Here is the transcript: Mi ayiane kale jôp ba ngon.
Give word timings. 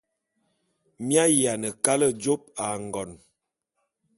Mi 1.05 1.15
ayiane 1.23 1.69
kale 1.83 2.07
jôp 2.21 2.41
ba 2.55 2.67
ngon. 2.85 3.11